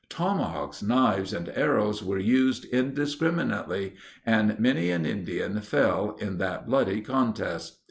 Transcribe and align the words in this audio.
Tomahawks, 0.09 0.81
knives, 0.81 1.31
and 1.31 1.47
arrows, 1.53 2.03
were 2.03 2.17
used 2.17 2.65
indiscriminately, 2.65 3.93
and 4.25 4.59
many 4.59 4.89
an 4.89 5.05
Indian 5.05 5.61
fell 5.61 6.15
in 6.19 6.39
that 6.39 6.65
bloody 6.65 7.01
contest. 7.01 7.77